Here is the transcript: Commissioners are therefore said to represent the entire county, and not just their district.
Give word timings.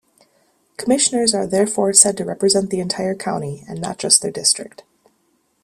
Commissioners 0.77 1.35
are 1.35 1.45
therefore 1.45 1.93
said 1.93 2.17
to 2.17 2.25
represent 2.25 2.71
the 2.71 2.79
entire 2.79 3.13
county, 3.13 3.63
and 3.69 3.79
not 3.79 3.99
just 3.99 4.23
their 4.23 4.31
district. 4.31 4.81